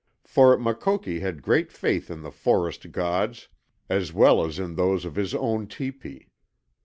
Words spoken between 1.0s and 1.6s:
had